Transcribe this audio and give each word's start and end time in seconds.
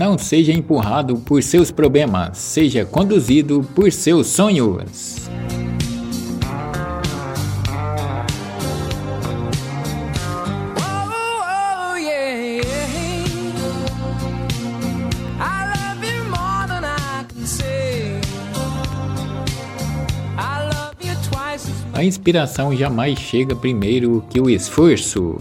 Não 0.00 0.16
seja 0.16 0.50
empurrado 0.52 1.16
por 1.16 1.42
seus 1.42 1.70
problemas, 1.70 2.38
seja 2.38 2.86
conduzido 2.86 3.62
por 3.74 3.92
seus 3.92 4.28
sonhos. 4.28 5.28
A 22.00 22.02
inspiração 22.02 22.74
jamais 22.74 23.18
chega 23.18 23.54
primeiro 23.54 24.24
que 24.30 24.40
o 24.40 24.48
esforço. 24.48 25.36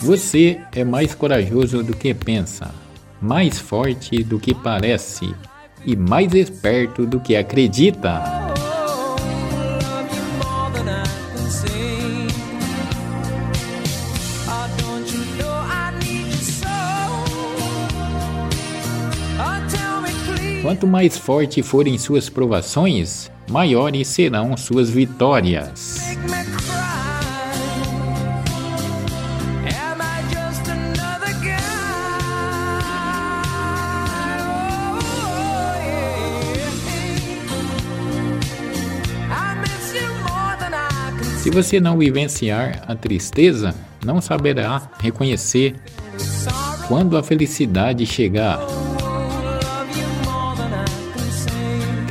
Você 0.00 0.60
é 0.70 0.84
mais 0.84 1.12
corajoso 1.12 1.82
do 1.82 1.92
que 1.92 2.14
pensa, 2.14 2.72
mais 3.20 3.58
forte 3.58 4.22
do 4.22 4.38
que 4.38 4.54
parece 4.54 5.34
e 5.84 5.96
mais 5.96 6.32
esperto 6.34 7.04
do 7.04 7.18
que 7.18 7.34
acredita. 7.34 8.41
Quanto 20.72 20.86
mais 20.86 21.18
forte 21.18 21.62
forem 21.62 21.98
suas 21.98 22.30
provações, 22.30 23.30
maiores 23.46 24.08
serão 24.08 24.56
suas 24.56 24.88
vitórias. 24.88 26.00
Se 41.36 41.50
você 41.50 41.78
não 41.78 41.98
vivenciar 41.98 42.82
a 42.88 42.94
tristeza, 42.94 43.74
não 44.02 44.22
saberá 44.22 44.90
reconhecer 44.98 45.74
quando 46.88 47.18
a 47.18 47.22
felicidade 47.22 48.06
chegar. 48.06 48.58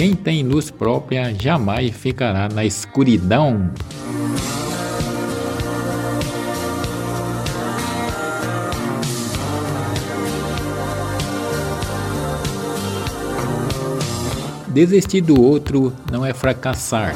Quem 0.02 0.16
tem 0.16 0.41
luz 0.41 0.71
própria 0.71 1.31
jamais 1.31 1.91
ficará 1.91 2.49
na 2.49 2.66
escuridão. 2.66 3.69
Desistir 14.69 15.22
do 15.22 15.39
outro 15.39 15.94
não 16.11 16.25
é 16.25 16.33
fracassar, 16.33 17.13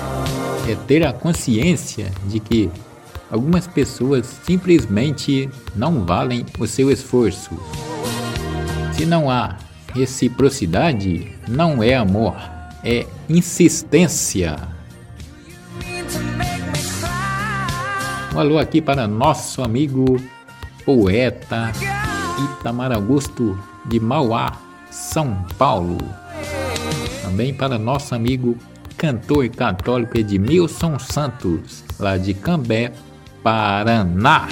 é 0.69 0.75
ter 0.75 1.07
a 1.07 1.11
consciência 1.11 2.11
de 2.27 2.39
que 2.39 2.69
algumas 3.31 3.65
pessoas 3.65 4.27
simplesmente 4.43 5.49
não 5.75 6.05
valem 6.05 6.45
o 6.59 6.67
seu 6.67 6.91
esforço. 6.91 7.59
Se 8.93 9.07
não 9.07 9.27
há 9.27 9.57
reciprocidade, 9.91 11.31
não 11.47 11.81
é 11.81 11.95
amor 11.95 12.53
é 12.85 13.07
insistência. 13.27 14.55
Um 18.33 18.39
alô 18.39 18.59
aqui 18.59 18.79
para 18.79 19.07
nosso 19.07 19.63
amigo 19.63 20.21
poeta 20.85 21.71
Itamar 22.59 22.91
Augusto 22.91 23.57
de 23.85 23.99
Mauá, 23.99 24.51
São 24.91 25.45
Paulo. 25.57 25.97
Também 27.23 27.53
para 27.53 27.79
nosso 27.79 28.13
amigo 28.13 28.55
cantor 28.95 29.49
católico 29.49 30.17
Edmilson 30.17 30.99
Santos, 30.99 31.83
lá 31.99 32.17
de 32.17 32.35
Cambé, 32.35 32.91
Paraná. 33.41 34.47